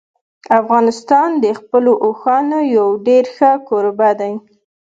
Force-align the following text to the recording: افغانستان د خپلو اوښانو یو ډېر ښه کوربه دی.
افغانستان 0.59 1.29
د 1.43 1.45
خپلو 1.59 1.91
اوښانو 2.05 2.59
یو 2.77 2.87
ډېر 3.07 3.23
ښه 3.35 3.51
کوربه 3.67 4.09
دی. 4.19 4.33